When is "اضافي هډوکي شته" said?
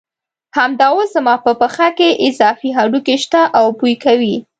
2.27-3.41